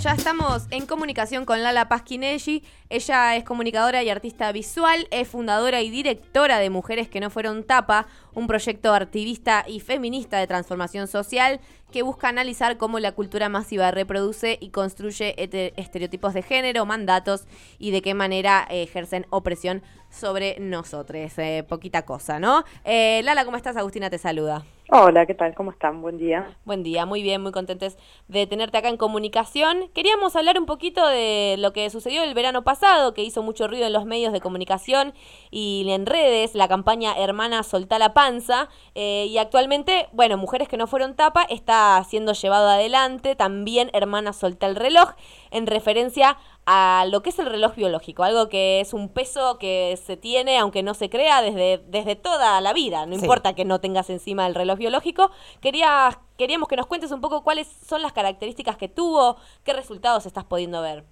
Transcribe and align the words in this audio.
Ya 0.00 0.12
estamos 0.12 0.68
en 0.70 0.86
comunicación 0.86 1.44
con 1.44 1.60
Lala 1.60 1.88
Pasquinelli. 1.88 2.62
Ella 2.88 3.34
es 3.34 3.42
comunicadora 3.42 4.00
y 4.04 4.10
artista 4.10 4.52
visual, 4.52 5.08
es 5.10 5.26
fundadora 5.26 5.82
y 5.82 5.90
directora 5.90 6.60
de 6.60 6.70
Mujeres 6.70 7.08
que 7.08 7.18
no 7.18 7.30
fueron 7.30 7.64
tapa, 7.64 8.06
un 8.32 8.46
proyecto 8.46 8.94
activista 8.94 9.64
y 9.66 9.80
feminista 9.80 10.38
de 10.38 10.46
transformación 10.46 11.08
social 11.08 11.60
que 11.92 12.02
busca 12.02 12.28
analizar 12.28 12.76
cómo 12.76 12.98
la 12.98 13.12
cultura 13.12 13.48
masiva 13.48 13.90
reproduce 13.90 14.58
y 14.60 14.70
construye 14.70 15.34
estereotipos 15.76 16.34
de 16.34 16.42
género, 16.42 16.86
mandatos 16.86 17.46
y 17.78 17.90
de 17.90 18.02
qué 18.02 18.14
manera 18.14 18.66
eh, 18.70 18.82
ejercen 18.82 19.26
opresión 19.30 19.82
sobre 20.10 20.58
nosotros. 20.58 21.38
Eh, 21.38 21.64
poquita 21.68 22.04
cosa, 22.04 22.38
¿no? 22.38 22.64
Eh, 22.84 23.20
Lala, 23.24 23.44
¿cómo 23.44 23.56
estás? 23.56 23.76
Agustina 23.76 24.10
te 24.10 24.18
saluda. 24.18 24.64
Hola, 24.90 25.26
¿qué 25.26 25.34
tal? 25.34 25.54
¿Cómo 25.54 25.70
están? 25.70 26.00
Buen 26.00 26.16
día. 26.16 26.56
Buen 26.64 26.82
día, 26.82 27.04
muy 27.04 27.22
bien, 27.22 27.42
muy 27.42 27.52
contentes 27.52 27.98
de 28.26 28.46
tenerte 28.46 28.78
acá 28.78 28.88
en 28.88 28.96
comunicación. 28.96 29.88
Queríamos 29.92 30.34
hablar 30.34 30.58
un 30.58 30.64
poquito 30.64 31.06
de 31.06 31.56
lo 31.58 31.74
que 31.74 31.90
sucedió 31.90 32.22
el 32.22 32.32
verano 32.32 32.64
pasado, 32.64 33.12
que 33.12 33.22
hizo 33.22 33.42
mucho 33.42 33.68
ruido 33.68 33.86
en 33.86 33.92
los 33.92 34.06
medios 34.06 34.32
de 34.32 34.40
comunicación 34.40 35.12
y 35.50 35.86
en 35.90 36.06
redes, 36.06 36.54
la 36.54 36.68
campaña 36.68 37.18
Hermana 37.18 37.64
Soltá 37.64 37.98
la 37.98 38.14
Panza. 38.14 38.70
Eh, 38.94 39.26
y 39.28 39.36
actualmente, 39.36 40.08
bueno, 40.12 40.38
Mujeres 40.38 40.68
que 40.68 40.78
no 40.78 40.86
fueron 40.86 41.14
tapa 41.16 41.42
está 41.50 41.77
siendo 42.08 42.32
llevado 42.32 42.68
adelante 42.68 43.36
también 43.36 43.90
Hermana 43.92 44.32
Soltá 44.32 44.66
el 44.66 44.76
reloj, 44.76 45.10
en 45.50 45.66
referencia 45.66 46.36
a 46.66 47.06
lo 47.10 47.22
que 47.22 47.30
es 47.30 47.38
el 47.38 47.46
reloj 47.46 47.74
biológico, 47.74 48.24
algo 48.24 48.48
que 48.48 48.80
es 48.80 48.92
un 48.92 49.08
peso 49.08 49.58
que 49.58 49.98
se 50.04 50.16
tiene, 50.16 50.58
aunque 50.58 50.82
no 50.82 50.92
se 50.92 51.08
crea, 51.08 51.40
desde, 51.40 51.78
desde 51.86 52.14
toda 52.14 52.60
la 52.60 52.72
vida, 52.74 53.06
no 53.06 53.14
importa 53.14 53.54
que 53.54 53.64
no 53.64 53.80
tengas 53.80 54.10
encima 54.10 54.46
el 54.46 54.54
reloj 54.54 54.78
biológico. 54.78 55.30
Quería, 55.62 56.18
queríamos 56.36 56.68
que 56.68 56.76
nos 56.76 56.86
cuentes 56.86 57.10
un 57.10 57.22
poco 57.22 57.42
cuáles 57.42 57.68
son 57.68 58.02
las 58.02 58.12
características 58.12 58.76
que 58.76 58.88
tuvo, 58.88 59.36
qué 59.64 59.72
resultados 59.72 60.26
estás 60.26 60.44
pudiendo 60.44 60.82
ver. 60.82 61.04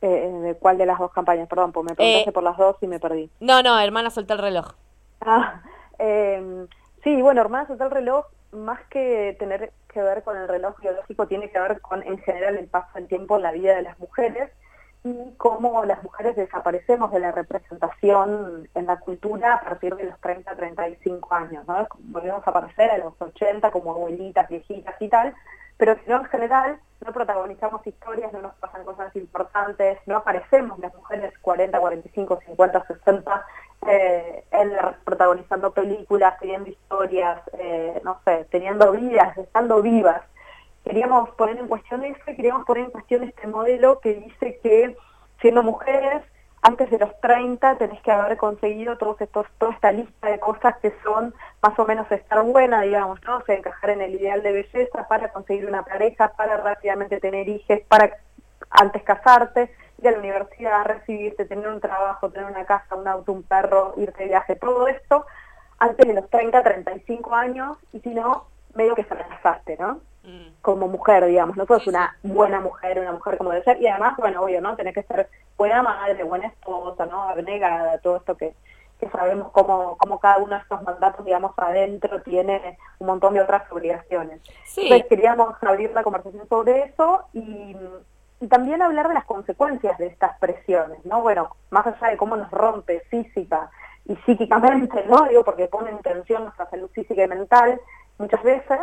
Eh, 0.00 0.30
¿De 0.42 0.54
cuál 0.54 0.78
de 0.78 0.86
las 0.86 0.98
dos 0.98 1.12
campañas? 1.12 1.48
Perdón, 1.48 1.72
pues 1.72 1.84
me 1.84 1.94
preguntaste 1.94 2.30
eh, 2.30 2.32
por 2.32 2.42
las 2.42 2.56
dos 2.56 2.76
y 2.82 2.86
me 2.86 3.00
perdí. 3.00 3.30
No, 3.40 3.62
no, 3.62 3.78
hermana, 3.80 4.10
soltá 4.10 4.34
el 4.34 4.40
reloj. 4.40 4.72
Ah, 5.20 5.62
eh, 5.98 6.66
sí, 7.02 7.20
bueno, 7.22 7.40
hermana, 7.40 7.66
soltá 7.66 7.84
el 7.84 7.90
reloj, 7.90 8.26
más 8.52 8.80
que 8.90 9.36
tener 9.38 9.72
que 9.88 10.02
ver 10.02 10.22
con 10.22 10.36
el 10.36 10.48
reloj 10.48 10.78
biológico, 10.80 11.26
tiene 11.26 11.50
que 11.50 11.60
ver 11.60 11.80
con, 11.80 12.02
en 12.02 12.18
general, 12.18 12.56
el 12.56 12.66
paso 12.66 12.90
del 12.94 13.08
tiempo 13.08 13.36
en 13.36 13.42
la 13.42 13.52
vida 13.52 13.76
de 13.76 13.82
las 13.82 13.98
mujeres 13.98 14.50
y 15.04 15.34
cómo 15.36 15.84
las 15.84 16.02
mujeres 16.02 16.36
desaparecemos 16.36 17.12
de 17.12 17.20
la 17.20 17.32
representación 17.32 18.68
en 18.74 18.86
la 18.86 18.98
cultura 18.98 19.54
a 19.54 19.60
partir 19.60 19.94
de 19.94 20.04
los 20.04 20.20
30, 20.20 20.54
35 20.56 21.34
años, 21.34 21.66
¿no? 21.66 21.86
Volvemos 21.98 22.46
a 22.46 22.50
aparecer 22.50 22.90
a 22.90 22.98
los 22.98 23.14
80 23.20 23.70
como 23.70 23.92
abuelitas, 23.92 24.48
viejitas 24.48 24.94
y 25.00 25.08
tal, 25.08 25.34
pero 25.76 25.96
si 26.02 26.10
no 26.10 26.18
en 26.18 26.24
general 26.24 26.80
no 27.04 27.12
protagonizamos 27.12 27.86
historias, 27.86 28.32
no 28.32 28.42
nos 28.42 28.54
pasan 28.56 28.84
cosas 28.84 29.14
importantes, 29.14 29.98
no 30.06 30.16
aparecemos 30.16 30.78
las 30.80 30.92
mujeres 30.94 31.32
40, 31.40 31.78
45, 31.78 32.40
50, 32.46 32.86
60 32.86 33.46
en 33.88 34.72
protagonizando 35.04 35.72
películas, 35.72 36.38
teniendo 36.40 36.70
historias, 36.70 37.40
eh, 37.58 38.00
no 38.04 38.20
sé, 38.24 38.46
teniendo 38.50 38.92
vidas, 38.92 39.36
estando 39.38 39.82
vivas 39.82 40.22
queríamos 40.88 41.30
poner 41.30 41.58
en 41.58 41.68
cuestión 41.68 42.04
eso 42.04 42.18
y 42.26 42.34
queríamos 42.34 42.64
poner 42.64 42.84
en 42.84 42.90
cuestión 42.90 43.22
este 43.22 43.46
modelo 43.46 44.00
que 44.00 44.14
dice 44.14 44.58
que 44.62 44.96
siendo 45.40 45.62
mujeres, 45.62 46.22
antes 46.62 46.90
de 46.90 46.98
los 46.98 47.20
30 47.20 47.76
tenés 47.76 48.00
que 48.00 48.10
haber 48.10 48.36
conseguido 48.36 48.96
todos 48.96 49.20
estos, 49.20 49.46
toda 49.58 49.72
esta 49.72 49.92
lista 49.92 50.28
de 50.28 50.40
cosas 50.40 50.76
que 50.78 50.92
son 51.04 51.34
más 51.62 51.78
o 51.78 51.84
menos 51.84 52.10
estar 52.10 52.42
buena, 52.42 52.80
digamos, 52.80 53.22
¿no? 53.24 53.36
O 53.36 53.44
sea, 53.44 53.54
encajar 53.54 53.90
en 53.90 54.00
el 54.00 54.14
ideal 54.14 54.42
de 54.42 54.52
belleza 54.52 55.06
para 55.08 55.30
conseguir 55.30 55.66
una 55.66 55.84
pareja, 55.84 56.32
para 56.36 56.56
rápidamente 56.56 57.20
tener 57.20 57.48
hijos, 57.48 57.78
para 57.86 58.16
antes 58.70 59.02
casarte, 59.02 59.70
ir 59.98 60.08
a 60.08 60.12
la 60.12 60.18
universidad, 60.18 60.84
recibirte, 60.84 61.44
tener 61.44 61.68
un 61.68 61.80
trabajo, 61.80 62.30
tener 62.30 62.50
una 62.50 62.64
casa, 62.64 62.94
un 62.94 63.08
auto, 63.08 63.32
un 63.32 63.42
perro, 63.42 63.94
irte 63.96 64.22
de 64.22 64.28
viaje, 64.28 64.56
todo 64.56 64.88
esto 64.88 65.26
antes 65.78 66.06
de 66.06 66.14
los 66.14 66.28
30, 66.28 66.62
35 66.62 67.34
años, 67.34 67.76
y 67.92 68.00
si 68.00 68.10
no, 68.10 68.46
medio 68.74 68.94
que 68.94 69.04
fracasaste, 69.04 69.76
¿no? 69.78 70.00
Mm. 70.24 70.48
Como 70.60 70.88
mujer, 70.88 71.24
digamos, 71.26 71.56
no 71.56 71.66
sos 71.66 71.86
una 71.86 72.16
buena 72.22 72.60
mujer, 72.60 72.98
una 72.98 73.12
mujer 73.12 73.38
como 73.38 73.50
debe 73.50 73.64
ser, 73.64 73.80
y 73.80 73.86
además, 73.86 74.16
bueno, 74.18 74.42
obvio, 74.42 74.60
¿no? 74.60 74.74
Tenés 74.76 74.94
que 74.94 75.04
ser 75.04 75.28
buena 75.56 75.82
madre, 75.82 76.24
buena 76.24 76.48
esposa, 76.48 77.06
¿no? 77.06 77.22
Abnegada, 77.22 77.98
todo 77.98 78.16
esto 78.16 78.36
que, 78.36 78.54
que 78.98 79.08
sabemos 79.10 79.52
cómo, 79.52 79.96
cómo 79.98 80.18
cada 80.18 80.38
uno 80.38 80.56
de 80.56 80.62
estos 80.62 80.82
mandatos, 80.82 81.24
digamos, 81.24 81.52
adentro 81.56 82.20
tiene 82.22 82.76
un 82.98 83.06
montón 83.06 83.34
de 83.34 83.40
otras 83.40 83.70
obligaciones. 83.70 84.40
Sí. 84.64 84.82
Entonces 84.82 85.06
queríamos 85.08 85.54
abrir 85.62 85.92
la 85.92 86.02
conversación 86.02 86.48
sobre 86.48 86.82
eso 86.82 87.24
y, 87.32 87.76
y 88.40 88.46
también 88.46 88.82
hablar 88.82 89.08
de 89.08 89.14
las 89.14 89.24
consecuencias 89.24 89.98
de 89.98 90.06
estas 90.06 90.38
presiones, 90.38 91.04
¿no? 91.04 91.22
Bueno, 91.22 91.56
más 91.70 91.86
allá 91.86 92.08
de 92.08 92.16
cómo 92.16 92.36
nos 92.36 92.50
rompe 92.50 93.00
física 93.10 93.70
y 94.04 94.16
psíquicamente, 94.16 95.04
¿no? 95.08 95.26
Digo, 95.26 95.44
porque 95.44 95.66
pone 95.66 95.90
en 95.90 95.98
tensión 95.98 96.44
nuestra 96.44 96.68
salud 96.70 96.90
física 96.90 97.24
y 97.24 97.28
mental 97.28 97.80
muchas 98.18 98.42
veces, 98.42 98.78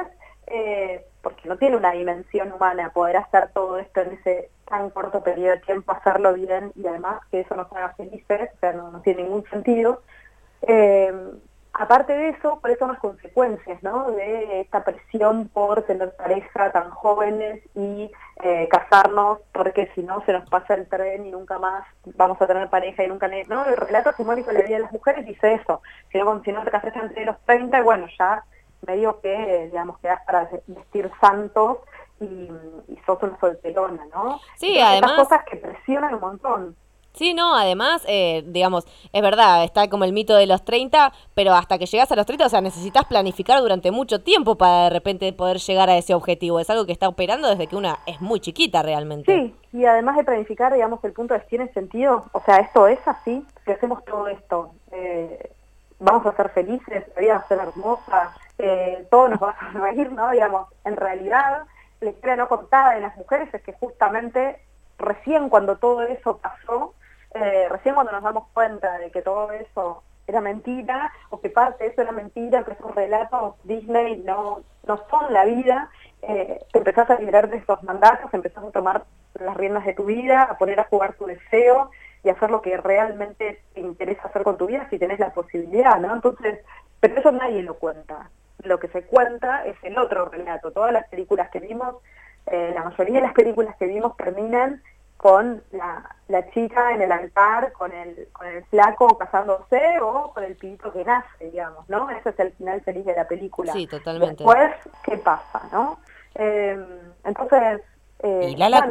eh, 0.48 1.06
porque 1.22 1.48
no 1.48 1.58
tiene 1.58 1.78
una 1.78 1.92
dimensión 1.92 2.52
humana 2.52 2.92
poder 2.94 3.18
hacer 3.18 3.50
todo 3.54 3.78
esto 3.78 4.02
en 4.02 4.14
ese 4.14 4.50
tan 4.68 4.90
corto 4.90 5.22
periodo 5.22 5.52
de 5.56 5.62
tiempo, 5.62 5.92
hacerlo 5.92 6.34
bien 6.34 6.72
y 6.76 6.86
además 6.88 7.22
que 7.32 7.42
eso 7.42 7.56
nos 7.56 7.72
haga 7.72 7.94
felices, 7.96 8.50
o 8.56 8.60
sea, 8.60 8.74
no, 8.74 9.02
tiene 9.02 9.24
ningún 9.24 9.44
sentido. 9.50 10.02
Eh, 10.64 11.14
aparte 11.78 12.14
de 12.14 12.30
eso, 12.30 12.60
por 12.60 12.72
eso 12.72 12.88
las 12.88 13.00
consecuencias 13.00 13.82
¿no? 13.84 14.12
de 14.12 14.62
esta 14.62 14.84
presión 14.84 15.50
por 15.50 15.84
tener 15.84 16.16
pareja 16.16 16.72
tan 16.72 16.90
jóvenes 16.90 17.62
y 17.76 18.10
eh, 18.44 18.68
casarnos, 18.70 19.40
porque 19.52 19.92
si 19.94 20.02
no 20.02 20.24
se 20.26 20.34
nos 20.34 20.50
pasa 20.50 20.76
el 20.76 20.88
tren 20.88 21.26
y 21.26 21.32
nunca 21.32 21.60
más 21.60 21.86
vamos 22.16 22.42
a 22.42 22.48
tener 22.48 22.70
pareja 22.70 23.04
y 23.04 23.08
nunca... 23.08 23.30
¿no? 23.48 23.66
El 23.66 23.78
relato 23.78 24.14
simbólico 24.14 24.52
de 24.52 24.60
la 24.60 24.66
vida 24.66 24.78
de 24.78 24.84
las 24.84 24.94
mujeres 24.94 25.26
dice 25.26 25.54
eso, 25.54 25.82
si 26.12 26.18
no, 26.18 26.42
si 26.44 26.52
no 26.52 26.64
te 26.64 26.72
casaste 26.72 27.00
entre 27.00 27.26
los 27.26 27.40
30, 27.46 27.82
bueno, 27.82 28.08
ya 28.18 28.44
medio 28.88 29.20
que, 29.20 29.68
digamos, 29.72 30.00
quedas 30.00 30.22
para 30.26 30.50
vestir 30.68 31.12
santos 31.20 31.80
y, 32.20 32.26
y 32.88 33.00
sos 33.06 33.22
una 33.22 33.38
solterona, 33.40 34.06
¿no? 34.14 34.40
Sí, 34.58 34.80
además... 34.80 35.14
cosas 35.14 35.44
que 35.44 35.58
presionan 35.58 36.14
un 36.14 36.22
montón. 36.22 36.76
Sí, 37.16 37.34
no, 37.34 37.56
además, 37.56 38.04
eh, 38.08 38.44
digamos, 38.46 38.86
es 39.14 39.22
verdad, 39.22 39.64
está 39.64 39.90
como 39.90 40.04
el 40.04 40.14
mito 40.14 40.36
de 40.36 40.48
los 40.48 40.66
30, 40.66 41.14
pero 41.34 41.54
hasta 41.54 41.78
que 41.78 41.86
llegas 41.86 42.12
a 42.12 42.16
los 42.16 42.26
30, 42.26 42.46
o 42.46 42.50
sea, 42.50 42.62
necesitas 42.62 43.06
planificar 43.06 43.62
durante 43.62 43.92
mucho 43.92 44.22
tiempo 44.22 44.58
para 44.58 44.86
de 44.86 44.90
repente 44.90 45.32
poder 45.34 45.58
llegar 45.58 45.90
a 45.90 45.98
ese 45.98 46.14
objetivo. 46.14 46.60
Es 46.60 46.70
algo 46.70 46.86
que 46.86 46.92
está 46.92 47.08
operando 47.08 47.50
desde 47.50 47.68
que 47.68 47.76
una 47.76 48.00
es 48.06 48.20
muy 48.20 48.40
chiquita 48.40 48.82
realmente. 48.84 49.34
Sí, 49.34 49.56
y 49.78 49.86
además 49.86 50.18
de 50.18 50.24
planificar, 50.24 50.74
digamos, 50.74 51.04
el 51.04 51.14
punto 51.14 51.34
de 51.34 51.40
¿tiene 51.42 51.72
sentido? 51.74 52.26
O 52.34 52.42
sea, 52.42 52.58
esto 52.58 52.88
es 52.88 53.00
así, 53.08 53.46
si 53.64 53.72
hacemos 53.72 54.04
todo 54.04 54.28
esto, 54.28 54.72
eh, 54.92 55.52
vamos 56.00 56.26
a 56.26 56.36
ser 56.36 56.50
felices, 56.50 57.06
la 57.16 57.22
vida 57.22 57.34
va 57.36 57.40
a 57.40 57.48
ser 57.48 57.60
hermosa, 57.60 58.34
eh, 58.58 59.08
todo 59.10 59.30
nos 59.30 59.42
va 59.42 59.52
a 59.52 59.72
reír, 59.72 60.12
¿no? 60.12 60.32
Digamos, 60.32 60.68
en 60.84 60.96
realidad, 60.96 61.64
la 62.02 62.10
historia 62.10 62.36
no 62.36 62.48
contada 62.48 62.96
de 62.96 63.02
las 63.02 63.16
mujeres 63.18 63.54
es 63.54 63.62
que 63.62 63.74
justamente 63.74 64.60
recién 64.98 65.50
cuando 65.50 65.78
todo 65.78 66.04
eso 66.04 66.38
pasó, 66.38 66.94
eh, 67.36 67.68
recién 67.70 67.96
cuando 67.96 68.12
nos 68.12 68.24
damos 68.24 68.48
cuenta 68.54 68.98
de 68.98 69.12
que 69.12 69.22
todo 69.22 69.52
eso 69.52 70.04
era 70.28 70.42
mentira, 70.42 71.14
o 71.30 71.40
que 71.40 71.50
parte 71.50 71.84
de 71.84 71.90
eso 71.92 72.02
era 72.02 72.12
mentira, 72.12 72.64
que 72.64 72.72
esos 72.72 72.96
relatos 72.96 73.56
Disney 73.64 74.18
no, 74.26 74.64
no 74.88 75.04
son 75.10 75.32
la 75.32 75.46
vida, 75.46 75.92
eh, 76.24 76.66
te 76.72 76.80
empezás 76.80 77.10
a 77.12 77.20
liberar 77.20 77.50
de 77.50 77.58
esos 77.58 77.84
mandatos, 77.84 78.34
empezás 78.34 78.64
a 78.64 78.72
tomar 78.72 79.04
las 79.36 79.56
riendas 79.56 79.86
de 79.86 79.94
tu 79.94 80.06
vida, 80.06 80.44
a 80.44 80.58
poner 80.58 80.80
a 80.80 80.86
jugar 80.86 81.14
tu 81.14 81.26
deseo 81.26 81.92
y 82.24 82.30
hacer 82.30 82.50
lo 82.50 82.62
que 82.62 82.78
realmente 82.78 83.62
te 83.74 83.82
interesa 83.82 84.24
hacer 84.24 84.42
con 84.42 84.58
tu 84.58 84.66
vida 84.66 84.88
si 84.90 84.98
tenés 84.98 85.20
la 85.20 85.32
posibilidad, 85.32 86.00
¿no? 86.00 86.16
Entonces, 86.16 86.60
pero 87.00 87.20
eso 87.20 87.32
nadie 87.32 87.62
lo 87.62 87.76
cuenta 87.76 88.32
lo 88.66 88.80
que 88.80 88.88
se 88.90 89.04
cuenta 89.04 89.66
es 89.66 89.76
el 89.84 89.98
otro 89.98 90.26
relato. 90.26 90.72
Todas 90.72 90.92
las 90.92 91.08
películas 91.08 91.50
que 91.50 91.60
vimos, 91.60 91.96
eh, 92.48 92.72
la 92.74 92.84
mayoría 92.84 93.16
de 93.16 93.28
las 93.28 93.34
películas 93.34 93.76
que 93.78 93.88
vimos 93.88 94.16
terminan 94.18 94.82
con 95.26 95.64
la, 95.72 96.08
la, 96.28 96.48
chica 96.52 96.94
en 96.94 97.02
el 97.02 97.12
altar, 97.12 97.74
con 97.74 97.92
el, 97.92 98.28
con 98.32 98.46
el 98.46 98.64
flaco 98.66 99.18
casándose 99.18 100.00
o 100.00 100.32
con 100.32 100.44
el 100.44 100.56
pibito 100.56 100.94
que 100.94 101.04
nace, 101.04 101.50
digamos, 101.50 101.90
¿no? 101.90 102.12
Ese 102.12 102.30
es 102.30 102.40
el 102.40 102.52
final 102.52 102.80
feliz 102.82 103.04
de 103.06 103.16
la 103.16 103.28
película. 103.28 103.74
Sí, 103.74 103.88
totalmente. 103.88 104.44
Después, 104.44 104.72
¿qué 105.02 105.18
pasa, 105.18 105.64
no? 105.72 105.98
Eh, 106.36 106.78
entonces, 107.24 107.82
eh, 108.20 108.50
y 108.52 108.56
Lala, 108.56 108.88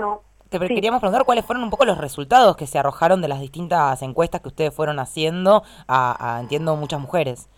te 0.48 0.58
queríamos 0.58 0.98
preguntar 0.98 1.25
cuáles 1.25 1.44
fueron 1.44 1.62
un 1.62 1.70
poco 1.70 1.84
los 1.84 1.98
resultados 1.98 2.56
que 2.56 2.66
se 2.66 2.80
arrojaron 2.80 3.22
de 3.22 3.28
las 3.28 3.38
distintas 3.38 4.02
encuestas 4.02 4.40
que 4.40 4.48
ustedes 4.48 4.75
fueron 4.75 4.98
haciendo 4.98 5.62
a, 5.87 6.37
a 6.37 6.40
entiendo, 6.40 6.75
muchas 6.75 6.98
mujeres. 6.98 7.48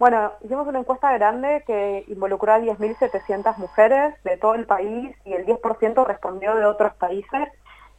Bueno, 0.00 0.32
hicimos 0.42 0.66
una 0.66 0.80
encuesta 0.80 1.12
grande 1.12 1.62
que 1.64 2.06
involucró 2.08 2.54
a 2.54 2.58
10.700 2.58 3.56
mujeres 3.58 4.14
de 4.24 4.36
todo 4.36 4.56
el 4.56 4.66
país 4.66 5.14
y 5.24 5.32
el 5.32 5.46
10% 5.46 6.04
respondió 6.04 6.56
de 6.56 6.64
otros 6.64 6.92
países. 6.94 7.48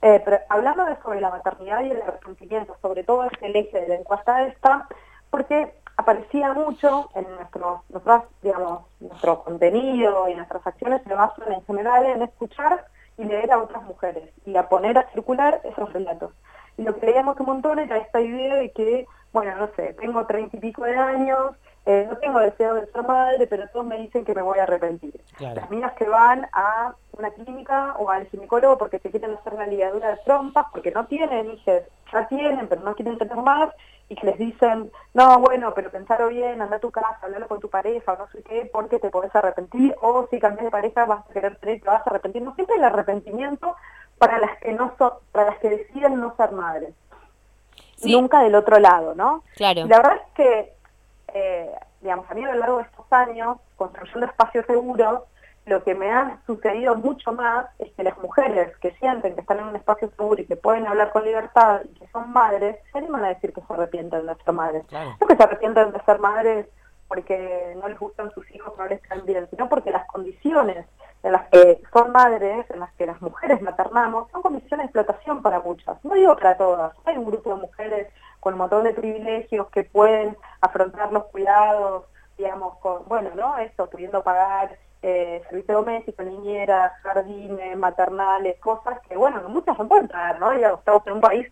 Eh, 0.02 0.22
pero 0.26 0.40
hablando 0.50 0.84
sobre 1.04 1.22
la 1.22 1.30
maternidad 1.30 1.84
y 1.84 1.92
el 1.92 2.02
arrepentimiento, 2.02 2.76
sobre 2.82 3.04
todo 3.04 3.26
es 3.26 3.32
el 3.42 3.56
eje 3.56 3.82
de 3.82 3.88
la 3.88 3.96
encuesta 3.96 4.48
esta, 4.48 4.88
porque 5.30 5.74
aparecía 5.96 6.54
mucho 6.54 7.10
en 7.14 7.26
nuestro, 7.36 7.84
digamos, 8.42 8.82
nuestro 9.00 9.44
contenido 9.44 10.28
y 10.28 10.36
nuestras 10.36 10.66
acciones 10.66 11.02
se 11.04 11.14
basan 11.14 11.54
en 11.54 11.64
general 11.66 12.06
en 12.06 12.24
escuchar 12.24 12.86
y 13.18 13.26
leer 13.26 13.52
a 13.52 13.60
otras 13.60 13.84
mujeres 13.84 14.30
y 14.46 14.56
a 14.58 14.68
poner 14.68 14.98
a 14.98 15.08
circular 15.12 15.62
esos 15.64 15.94
relatos. 15.94 16.34
Y 16.78 16.84
lo 16.84 16.98
que 16.98 17.06
leíamos 17.06 17.40
un 17.40 17.46
montón 17.46 17.78
era 17.78 17.98
esta 17.98 18.20
idea 18.20 18.56
de 18.56 18.72
que, 18.72 19.06
bueno, 19.32 19.56
no 19.56 19.68
sé, 19.76 19.94
tengo 20.00 20.26
treinta 20.26 20.58
y 20.58 20.60
pico 20.60 20.84
de 20.84 20.98
años, 20.98 21.56
eh, 21.86 22.06
no 22.08 22.18
tengo 22.18 22.40
deseo 22.40 22.76
de 22.76 22.86
ser 22.86 23.04
madre, 23.04 23.48
pero 23.48 23.68
todos 23.70 23.86
me 23.86 23.98
dicen 23.98 24.24
que 24.24 24.36
me 24.36 24.44
voy 24.44 24.60
a 24.60 24.64
arrepentir. 24.64 25.20
Las 25.40 25.70
minas 25.72 25.94
que 25.94 26.08
van 26.08 26.48
a 26.54 26.94
una 27.18 27.32
clínica 27.32 27.96
o 27.98 28.10
al 28.10 28.28
ginecólogo 28.28 28.78
porque 28.78 29.00
se 29.00 29.10
quieren 29.10 29.34
hacer 29.34 29.54
la 29.54 29.66
ligadura 29.66 30.10
de 30.12 30.18
trompas, 30.18 30.68
porque 30.72 30.92
no 30.92 31.06
tienen 31.08 31.52
hijos, 31.52 31.82
ya 32.12 32.28
tienen, 32.28 32.68
pero 32.68 32.82
no 32.82 32.96
quieren 32.96 33.18
tener 33.18 33.36
más, 33.38 33.70
y 34.10 34.16
que 34.16 34.28
les 34.28 34.38
dicen, 34.38 34.92
no, 35.14 35.40
bueno, 35.40 35.74
pero 35.74 35.90
pensarlo 35.90 36.28
bien, 36.28 36.62
anda 36.62 36.76
a 36.76 36.80
tu 36.80 36.92
casa, 36.92 37.18
hablalo 37.22 37.48
con 37.48 37.60
tu 37.60 37.70
pareja, 37.70 38.14
o 38.14 38.18
no 38.18 38.28
sé 38.28 38.44
qué, 38.44 38.70
porque 38.72 39.00
te 39.00 39.10
podés 39.10 39.34
arrepentir, 39.36 39.96
o 40.02 40.28
si 40.30 40.40
cambias 40.40 40.66
de 40.66 40.72
pareja 40.72 41.06
vas 41.06 41.28
a 41.28 41.34
querer 41.34 41.56
tener, 41.56 41.82
te 41.82 41.88
vas 41.88 42.06
a 42.06 42.10
arrepentir. 42.10 42.42
No 42.42 42.54
siempre 42.54 42.76
el 42.76 42.84
arrepentimiento 42.84 43.76
para 44.18 44.38
las 44.38 44.60
que 44.60 44.74
no 44.74 44.94
son, 44.98 45.14
para 45.32 45.52
las 45.52 45.60
que 45.60 45.70
deciden 45.70 46.20
no 46.20 46.36
ser 46.36 46.52
madres. 46.52 46.94
Nunca 48.04 48.42
del 48.42 48.56
otro 48.56 48.80
lado, 48.80 49.16
¿no? 49.16 49.44
Claro. 49.56 49.86
la 49.88 49.98
verdad 49.98 50.16
es 50.16 50.34
que 50.34 50.81
eh, 51.34 51.72
digamos, 52.02 52.30
a 52.30 52.34
mí 52.34 52.44
a 52.44 52.54
lo 52.54 52.60
largo 52.60 52.78
de 52.78 52.84
estos 52.84 53.06
años, 53.12 53.58
construyendo 53.76 54.26
espacios 54.26 54.66
seguros, 54.66 55.24
lo 55.66 55.84
que 55.84 55.94
me 55.94 56.12
ha 56.12 56.40
sucedido 56.48 56.96
mucho 56.96 57.32
más 57.34 57.68
es 57.78 57.92
que 57.94 58.04
las 58.04 58.18
mujeres 58.18 58.76
que 58.78 58.92
sienten 58.96 59.36
que 59.36 59.42
están 59.42 59.60
en 59.60 59.66
un 59.66 59.76
espacio 59.76 60.10
seguro 60.10 60.42
y 60.42 60.46
que 60.46 60.56
pueden 60.56 60.88
hablar 60.88 61.12
con 61.12 61.24
libertad 61.24 61.82
y 61.86 62.00
que 62.00 62.08
son 62.08 62.32
madres, 62.34 62.78
se 62.92 62.98
animan 62.98 63.26
a 63.26 63.30
decir 63.30 63.54
que 63.54 63.62
se 63.62 63.74
arrepienten 63.74 64.26
de 64.26 64.36
ser 64.36 64.54
madres. 64.54 64.84
No 64.92 65.28
que 65.28 65.36
se 65.36 65.44
arrepienten 65.44 65.92
de 65.92 66.02
ser 66.02 66.20
madres 66.20 66.68
porque 67.08 67.76
no 67.80 67.90
les 67.90 68.00
gustan 68.00 68.32
sus 68.32 68.50
hijos, 68.56 68.74
no 68.78 68.86
les 68.86 69.02
caen 69.02 69.26
bien, 69.26 69.48
sino 69.50 69.68
porque 69.68 69.92
las 69.92 70.08
condiciones 70.08 70.86
en 71.24 71.34
las 71.34 71.48
que 71.50 71.82
son 71.94 72.12
madres, 72.12 72.66
en 72.72 72.80
las 72.80 72.92
que 72.94 73.06
las 73.06 73.22
mujeres 73.22 73.62
maternamos, 73.62 74.32
son 74.32 74.42
condiciones 74.42 74.86
de 74.86 75.02
explotación 75.02 75.42
para 75.42 75.60
muchas. 75.60 76.04
No 76.04 76.16
digo 76.16 76.36
para 76.36 76.58
todas. 76.58 76.94
Hay 77.06 77.18
un 77.18 77.26
grupo 77.26 77.54
de 77.54 77.62
mujeres 77.62 78.08
con 78.42 78.56
un 78.56 78.60
montón 78.60 78.84
de 78.84 78.94
privilegios 78.94 79.70
que 79.70 79.86
pueden 79.86 80.36
afrontar 80.60 81.14
los 81.14 81.26
cuidados, 81.26 82.06
digamos, 82.38 82.78
con, 82.80 83.08
bueno, 83.08 83.30
¿no? 83.36 83.58
Eso, 83.60 83.90
pudiendo 83.90 84.24
pagar 84.24 84.78
eh, 85.04 85.42
servicio 85.48 85.76
doméstico, 85.76 86.24
niñeras, 86.24 86.92
jardines, 87.04 87.78
maternales, 87.78 88.60
cosas 88.60 89.00
que, 89.08 89.16
bueno, 89.16 89.42
muchas 89.48 89.78
no 89.78 89.88
pueden 89.88 90.08
pagar, 90.08 90.40
¿no? 90.40 90.52
Digamos, 90.52 90.80
estamos 90.80 91.06
en 91.06 91.14
un 91.14 91.22
país 91.22 91.48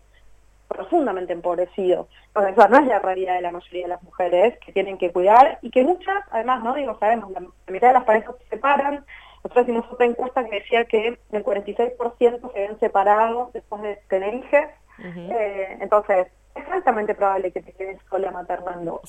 profundamente 0.66 1.32
empobrecido. 1.32 2.08
Entonces, 2.26 2.56
eso 2.56 2.68
no 2.68 2.78
es 2.78 2.86
la 2.86 2.98
realidad 2.98 3.34
de 3.34 3.42
la 3.42 3.52
mayoría 3.52 3.82
de 3.82 3.88
las 3.88 4.02
mujeres 4.02 4.58
que 4.58 4.72
tienen 4.72 4.98
que 4.98 5.12
cuidar 5.12 5.58
y 5.62 5.70
que 5.70 5.84
muchas, 5.84 6.24
además, 6.32 6.62
¿no? 6.64 6.74
Digo, 6.74 6.96
sabemos, 6.98 7.30
la, 7.30 7.40
mitad 7.68 7.88
de 7.88 7.94
las 7.94 8.04
parejas 8.04 8.34
se 8.42 8.48
separan. 8.48 9.04
Nosotros 9.44 9.64
hicimos 9.64 9.86
otra 9.92 10.06
encuesta 10.06 10.44
que 10.44 10.56
decía 10.56 10.84
que 10.86 11.18
el 11.30 11.44
46% 11.44 12.52
se 12.52 12.58
ven 12.60 12.78
separados 12.80 13.52
después 13.52 13.80
de 13.82 13.96
tener 14.08 14.34
hijos. 14.34 14.66
Eh, 15.02 15.78
entonces, 15.80 16.26
es 16.54 16.68
altamente 16.68 17.14
probable 17.14 17.52
que 17.52 17.62
te 17.62 17.72
quedes 17.72 17.98
sola 18.08 18.30
maternando. 18.30 19.00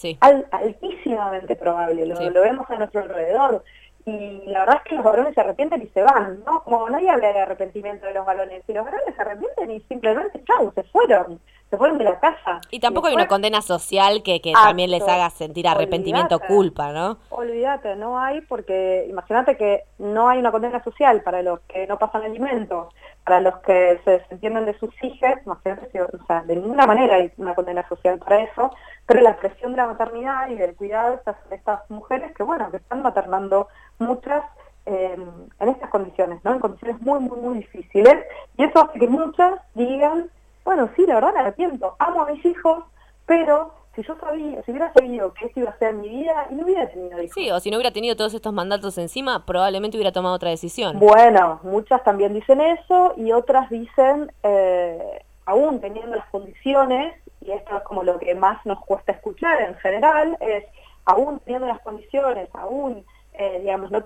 altísimamente 0.52 1.56
probable, 1.56 2.06
lo, 2.06 2.30
lo, 2.30 2.42
vemos 2.42 2.70
a 2.70 2.78
nuestro 2.78 3.02
alrededor. 3.02 3.64
Y 4.06 4.44
la 4.48 4.62
verdad 4.62 4.78
es 4.78 4.90
que 4.90 4.96
los 4.96 5.04
varones 5.04 5.36
se 5.36 5.42
arrepienten 5.42 5.82
y 5.82 5.88
se 5.88 6.02
van, 6.02 6.44
¿no? 6.46 6.64
Como 6.64 6.90
nadie 6.90 7.10
habla 7.10 7.32
de 7.34 7.40
arrepentimiento 7.40 8.08
de 8.08 8.14
los 8.14 8.26
varones, 8.26 8.64
y 8.68 8.74
los 8.74 8.84
varones 8.84 9.16
se 9.16 9.22
arrepienten 9.22 9.72
y 9.72 9.80
simplemente, 9.82 10.44
chau, 10.44 10.72
se 10.74 10.84
fueron, 10.84 11.40
se 11.72 11.78
fueron 11.78 11.98
de 11.98 12.04
la 12.04 12.20
casa. 12.20 12.60
Y 12.70 12.82
tampoco 12.82 13.08
hay 13.08 13.16
una 13.16 13.30
condena 13.30 13.62
social 13.62 14.24
que, 14.24 14.42
que 14.42 14.52
también 14.52 14.92
les 14.92 15.08
haga 15.08 15.30
sentir 15.30 15.70
arrepentimiento, 15.70 16.38
culpa, 16.42 16.92
¿no? 16.92 17.18
Olvídate, 17.30 17.96
no 17.96 18.20
hay, 18.20 18.42
porque 18.42 19.08
imagínate 19.10 19.56
que 19.56 19.86
no 19.98 20.28
hay 20.28 20.40
una 20.40 20.52
condena 20.52 20.84
social 20.84 21.22
para 21.24 21.42
los 21.42 21.62
que 21.62 21.88
no 21.88 21.98
pasan 21.98 22.24
alimentos, 22.24 22.94
para 23.24 23.40
los 23.40 23.58
que 23.60 24.02
se 24.04 24.12
desentienden 24.12 24.66
de 24.66 24.78
sus 24.80 24.92
hijos, 25.02 25.32
sé, 25.64 26.02
o 26.02 26.26
sea, 26.28 26.44
de 26.44 26.58
ninguna 26.58 26.86
manera 26.86 27.16
hay 27.16 27.32
una 27.38 27.56
condena 27.56 27.88
social 27.88 28.20
para 28.20 28.42
eso, 28.42 28.76
pero 29.06 29.22
la 29.22 29.38
presión 29.38 29.72
de 29.72 29.78
la 29.78 29.88
maternidad 29.88 30.50
y 30.50 30.56
del 30.56 30.76
cuidado 30.76 31.12
de 31.12 31.16
estas, 31.16 31.38
estas 31.52 31.90
mujeres 31.90 32.36
que, 32.36 32.44
bueno, 32.44 32.70
que 32.70 32.78
están 32.78 33.02
maternando 33.02 33.70
muchas 33.98 34.44
eh, 34.86 35.18
en 35.60 35.70
estas 35.70 35.90
condiciones, 35.90 36.44
¿no? 36.44 36.52
En 36.54 36.60
condiciones 36.60 37.00
muy, 37.02 37.20
muy, 37.22 37.40
muy 37.40 37.58
difíciles, 37.60 38.26
y 38.58 38.64
eso 38.66 38.82
hace 38.82 39.00
que 39.00 39.08
muchas 39.08 39.54
digan, 39.74 40.30
bueno, 40.64 40.90
sí, 40.96 41.06
la 41.06 41.16
verdad 41.16 41.34
me 41.34 41.40
arrepiento, 41.40 41.96
amo 42.00 42.22
a 42.22 42.32
mis 42.32 42.46
hijos, 42.46 42.84
pero 43.26 43.74
si 43.96 44.04
yo 44.04 44.16
sabía, 44.20 44.64
si 44.64 44.72
hubiera 44.72 44.94
sabido 44.94 45.34
que 45.34 45.48
esto 45.48 45.60
iba 45.60 45.70
a 45.70 45.78
ser 45.78 45.94
mi 45.94 46.08
vida, 46.08 46.48
y 46.50 46.56
no 46.56 46.64
hubiera 46.64 46.90
tenido 46.90 47.22
hijos. 47.22 47.34
Sí, 47.34 47.52
o 47.52 47.60
si 47.60 47.70
no 47.70 47.78
hubiera 47.78 47.92
tenido 47.92 48.16
todos 48.16 48.34
estos 48.34 48.54
mandatos 48.54 48.98
encima, 48.98 49.46
probablemente 49.46 49.98
hubiera 49.98 50.12
tomado 50.12 50.36
otra 50.36 50.50
decisión. 50.50 51.00
Bueno, 51.00 51.60
muchas 51.64 52.04
también 52.04 52.34
dicen 52.34 52.62
eso 52.62 53.14
y 53.18 53.32
otras 53.32 53.70
dicen, 53.70 54.32
eh, 54.44 55.24
aún 55.46 55.82
teniendo 55.82 56.16
las 56.16 56.28
condiciones, 56.30 57.16
y 57.42 57.52
esto 57.52 57.76
es 57.76 57.84
como 57.84 58.04
lo 58.04 58.18
que 58.20 58.34
más 58.36 58.66
nos 58.66 58.80
cuesta 58.86 59.12
escuchar 59.12 59.62
en 59.62 59.76
general, 59.76 60.38
es 60.40 60.64
aún 61.06 61.40
teniendo 61.40 61.68
las 61.68 61.82
condiciones, 61.82 62.50
aún, 62.54 63.04
eh, 63.42 63.60
digamos, 63.62 63.92
no, 63.92 64.04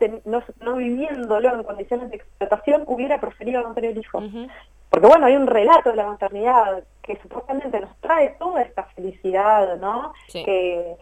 no, 0.62 0.76
viviéndolo 0.76 1.54
en 1.54 1.64
condiciones 1.64 2.10
de 2.10 2.18
explotación, 2.18 2.84
hubiera 2.88 3.20
preferido 3.20 3.62
no 3.62 3.74
tener 3.74 3.98
hijos. 3.98 4.24
Porque 4.90 5.08
bueno, 5.08 5.26
hay 5.26 5.36
un 5.36 5.48
relato 5.48 5.90
de 5.90 5.98
la 5.98 6.08
maternidad 6.08 6.84
que 7.02 7.18
supuestamente 7.18 7.80
nos 7.82 7.96
trae 7.98 8.30
toda 8.40 8.62
esta 8.62 8.84
felicidad, 8.96 9.78
¿no? 9.78 10.14
Que 10.32 10.96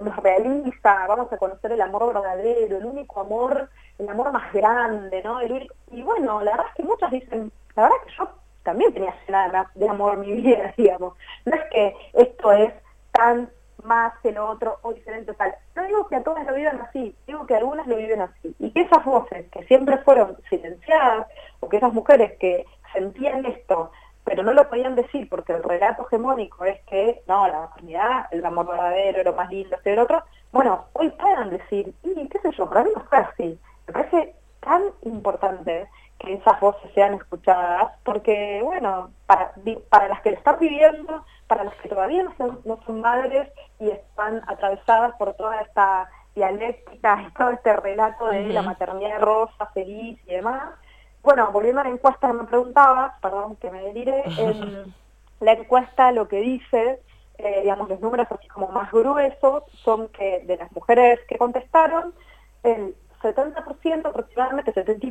nos 0.00 0.16
realiza, 0.16 1.06
vamos 1.08 1.32
a 1.32 1.36
conocer 1.36 1.72
el 1.72 1.80
amor 1.80 2.14
verdadero, 2.14 2.76
el 2.76 2.84
único 2.84 3.20
amor, 3.20 3.68
el 3.98 4.08
amor 4.08 4.30
más 4.32 4.52
grande, 4.52 5.22
¿no? 5.22 5.40
y 5.42 6.02
bueno, 6.02 6.42
la 6.42 6.52
verdad 6.52 6.66
es 6.68 6.74
que 6.76 6.82
muchas 6.84 7.10
dicen, 7.10 7.50
la 7.74 7.84
verdad 7.84 7.98
es 7.98 8.12
que 8.12 8.18
yo 8.18 8.28
también 8.62 8.92
tenía 8.92 9.14
nada 9.28 9.70
de 9.74 9.88
amor 9.88 10.18
mi 10.18 10.32
vida, 10.32 10.74
digamos. 10.76 11.14
No 11.44 11.56
es 11.56 11.64
que 11.70 11.96
esto 12.12 12.52
es 12.52 12.72
tan 13.12 13.50
más 13.84 14.12
que 14.20 14.32
lo 14.32 14.48
otro 14.48 14.78
o 14.82 14.92
diferente 14.92 15.32
tal. 15.34 15.54
No 15.74 15.84
digo 15.84 16.08
que 16.08 16.16
a 16.16 16.22
todas 16.22 16.46
lo 16.46 16.54
vivan 16.54 16.80
así, 16.80 17.14
digo 17.26 17.46
que 17.46 17.56
algunas 17.56 17.86
lo 17.86 17.96
viven 17.96 18.20
así. 18.20 18.54
Y 18.58 18.70
que 18.72 18.82
esas 18.82 19.04
voces 19.04 19.46
que 19.50 19.64
siempre 19.64 19.98
fueron 19.98 20.36
silenciadas, 20.48 21.26
o 21.60 21.68
que 21.68 21.78
esas 21.78 21.92
mujeres 21.92 22.32
que 22.38 22.66
sentían 22.92 23.44
esto, 23.46 23.90
pero 24.24 24.42
no 24.42 24.52
lo 24.52 24.68
podían 24.68 24.94
decir 24.94 25.28
porque 25.28 25.54
el 25.54 25.62
relato 25.62 26.06
hegemónico 26.06 26.64
es 26.64 26.80
que, 26.82 27.22
no, 27.26 27.48
la 27.48 27.60
maternidad, 27.60 28.26
el 28.30 28.44
amor 28.44 28.66
verdadero, 28.66 29.24
lo 29.24 29.32
más 29.32 29.50
lindo, 29.50 29.76
este 29.76 29.90
y 29.90 29.92
el 29.94 29.98
otro, 30.00 30.22
bueno, 30.52 30.84
hoy 30.92 31.10
puedan 31.10 31.50
decir, 31.50 31.94
y 32.02 32.28
qué 32.28 32.38
sé 32.40 32.50
yo, 32.52 32.68
para 32.68 32.84
mí 32.84 32.90
no 32.94 33.02
fue 33.04 33.18
así. 33.18 33.58
Me 33.86 33.92
parece 33.92 34.34
tan 34.60 34.82
importante 35.02 35.88
que 36.18 36.34
esas 36.34 36.60
voces 36.60 36.90
sean 36.94 37.14
escuchadas, 37.14 37.92
porque, 38.04 38.60
bueno, 38.62 39.10
para, 39.26 39.52
para 39.88 40.08
las 40.08 40.20
que 40.20 40.32
lo 40.32 40.36
están 40.36 40.58
viviendo, 40.58 41.24
para 41.48 41.64
las 41.64 41.74
que 41.76 41.88
todavía 41.88 42.22
no 42.22 42.34
son, 42.36 42.60
no 42.64 42.78
son 42.84 43.00
madres 43.00 43.50
y 43.80 43.88
están 43.90 44.42
atravesadas 44.46 45.14
por 45.16 45.34
toda 45.34 45.60
esta 45.62 46.08
dialéctica 46.34 47.26
y 47.26 47.32
todo 47.32 47.50
este 47.50 47.74
relato 47.76 48.26
de 48.28 48.48
la 48.48 48.62
maternidad 48.62 49.20
rosa, 49.20 49.66
feliz 49.74 50.20
y 50.26 50.34
demás, 50.34 50.74
bueno, 51.22 51.50
volviendo 51.50 51.80
a 51.80 51.84
la 51.84 51.90
encuesta 51.90 52.28
que 52.28 52.34
me 52.34 52.44
preguntabas, 52.44 53.12
perdón 53.20 53.56
que 53.56 53.70
me 53.70 53.82
delire, 53.82 54.22
en 54.38 54.94
la 55.40 55.52
encuesta 55.52 56.12
lo 56.12 56.28
que 56.28 56.40
dice, 56.40 57.00
eh, 57.38 57.60
digamos, 57.62 57.88
los 57.88 58.00
números 58.00 58.26
así 58.30 58.46
como 58.48 58.68
más 58.68 58.90
gruesos, 58.90 59.64
son 59.84 60.08
que 60.08 60.44
de 60.46 60.56
las 60.56 60.70
mujeres 60.72 61.20
que 61.28 61.38
contestaron, 61.38 62.14
el 62.62 62.94
70% 63.22 64.06
aproximadamente, 64.06 64.72
70 64.72 65.06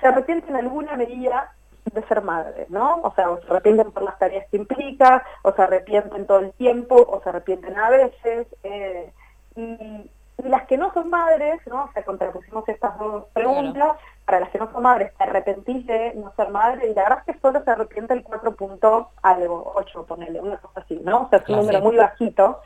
se 0.00 0.06
arrepienten 0.06 0.50
en 0.50 0.56
alguna 0.56 0.96
medida 0.96 1.54
de 1.92 2.02
ser 2.06 2.22
madre, 2.22 2.66
¿no? 2.70 3.00
O 3.02 3.14
sea, 3.14 3.30
o 3.30 3.40
se 3.40 3.46
arrepienten 3.46 3.92
por 3.92 4.02
las 4.02 4.18
tareas 4.18 4.46
que 4.50 4.56
implica, 4.56 5.24
o 5.42 5.52
se 5.52 5.62
arrepienten 5.62 6.26
todo 6.26 6.38
el 6.40 6.52
tiempo, 6.52 6.96
o 6.96 7.20
se 7.22 7.28
arrepienten 7.28 7.76
a 7.76 7.90
veces. 7.90 8.46
Eh, 8.62 9.12
y, 9.56 10.10
y 10.42 10.48
las 10.48 10.66
que 10.66 10.76
no 10.76 10.92
son 10.92 11.10
madres, 11.10 11.60
¿no? 11.66 11.84
O 11.84 11.92
sea, 11.92 12.04
contrapusimos 12.04 12.68
estas 12.68 12.98
dos 12.98 13.26
preguntas, 13.32 13.96
para 14.24 14.40
las 14.40 14.50
que 14.50 14.58
no 14.58 14.70
son 14.72 14.82
madres, 14.82 15.12
¿te 15.16 15.24
arrepentís 15.24 15.86
de 15.86 16.14
no 16.14 16.32
ser 16.34 16.48
madre? 16.50 16.88
Y 16.88 16.94
la 16.94 17.02
verdad 17.02 17.22
es 17.26 17.34
que 17.34 17.40
solo 17.40 17.62
se 17.62 17.70
arrepiente 17.70 18.14
el 18.14 18.22
4 18.22 18.56
punto 18.56 19.10
algo, 19.22 19.72
8, 19.76 20.06
ponele, 20.06 20.40
una 20.40 20.56
cosa 20.56 20.80
así, 20.80 21.00
¿no? 21.04 21.22
O 21.22 21.28
sea, 21.28 21.40
es 21.40 21.48
un 21.48 21.56
número 21.56 21.80
muy 21.80 21.96
bajito, 21.96 22.60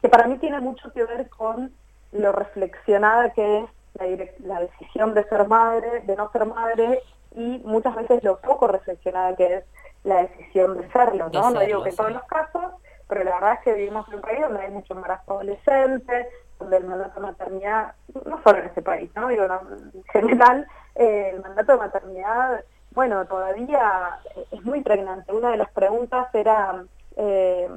que 0.00 0.08
para 0.08 0.26
mí 0.26 0.38
tiene 0.38 0.60
mucho 0.60 0.92
que 0.92 1.04
ver 1.04 1.28
con 1.28 1.72
lo 2.12 2.32
reflexionada 2.32 3.30
que 3.30 3.60
es 3.60 4.40
la, 4.40 4.60
decisión 4.60 5.14
de 5.14 5.24
ser 5.24 5.46
madre, 5.46 6.00
de 6.00 6.16
no 6.16 6.30
ser 6.32 6.46
madre, 6.46 7.00
y 7.34 7.60
muchas 7.64 7.94
veces 7.96 8.22
lo 8.22 8.38
poco 8.40 8.66
reflexionada 8.68 9.34
que 9.36 9.54
es 9.56 9.64
la 10.04 10.22
decisión 10.22 10.78
de 10.78 10.90
serlo, 10.92 11.30
¿no? 11.32 11.50
no 11.50 11.60
digo 11.60 11.82
que 11.82 11.90
en 11.90 11.96
todos 11.96 12.12
los 12.12 12.24
casos, 12.24 12.72
pero 13.08 13.24
la 13.24 13.34
verdad 13.34 13.54
es 13.54 13.60
que 13.60 13.72
vivimos 13.74 14.06
en 14.08 14.14
un 14.16 14.20
país 14.20 14.40
donde 14.40 14.60
hay 14.60 14.70
mucho 14.70 14.94
embarazo 14.94 15.32
adolescente, 15.32 16.28
donde 16.58 16.76
el 16.76 16.84
mandato 16.84 17.20
de 17.20 17.26
maternidad, 17.26 17.94
no 18.24 18.40
solo 18.42 18.58
en 18.58 18.66
este 18.66 18.82
país, 18.82 19.10
¿no? 19.14 19.28
Digo, 19.28 19.44
en 19.44 20.04
general, 20.12 20.66
eh, 20.94 21.30
el 21.34 21.42
mandato 21.42 21.72
de 21.72 21.78
maternidad, 21.78 22.64
bueno, 22.92 23.24
todavía 23.26 24.20
es 24.50 24.62
muy 24.62 24.82
pregnante. 24.82 25.32
Una 25.32 25.50
de 25.50 25.56
las 25.56 25.70
preguntas 25.72 26.28
era 26.32 26.84
eh, 27.16 27.68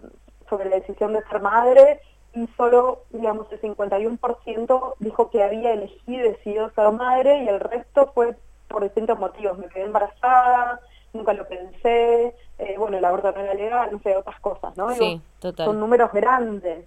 sobre 0.50 0.70
la 0.70 0.76
decisión 0.78 1.14
de 1.14 1.24
ser 1.24 1.42
madre 1.42 2.02
y 2.34 2.48
solo, 2.56 3.04
digamos, 3.10 3.52
el 3.52 3.60
51% 3.62 4.94
dijo 5.00 5.30
que 5.32 5.44
había 5.44 5.74
elegido 5.74 6.26
y 6.26 6.30
decidido 6.30 6.70
ser 6.72 6.92
madre 6.92 7.44
y 7.44 7.48
el 7.48 7.60
resto 7.60 8.12
fue 8.14 8.36
por 8.68 8.84
distintos 8.84 9.18
motivos. 9.20 9.58
Me 9.58 9.68
quedé 9.68 9.86
embarazada, 9.86 10.80
nunca 11.14 11.34
lo 11.34 11.48
pensé, 11.48 12.36
eh, 12.58 12.76
bueno, 12.78 12.98
el 12.98 13.06
aborto 13.06 13.32
no 13.32 13.40
era 13.40 13.54
legal, 13.54 13.90
no 13.92 14.00
sé, 14.00 14.16
otras 14.16 14.40
cosas, 14.40 14.76
¿no? 14.78 14.90
Sí, 14.92 15.22
total. 15.40 15.66
Son 15.66 15.80
números 15.80 16.12
grandes. 16.12 16.86